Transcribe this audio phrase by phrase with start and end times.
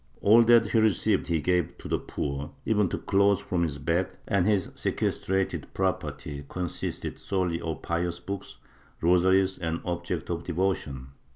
[0.19, 4.09] All that he received he gave to the poor, even to clothes from his back,
[4.27, 8.57] and his sequestrated property con sisted solely of pious books,
[8.99, 11.09] rosaries and objects of devotion.